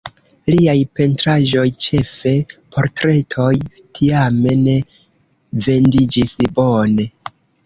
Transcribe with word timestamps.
Liaj 0.51 0.73
pentraĵoj, 0.99 1.65
ĉefe 1.85 2.33
portretoj, 2.77 3.51
tiame 4.01 4.57
ne 4.65 4.75
vendiĝis 5.69 6.35
bone. 6.59 7.09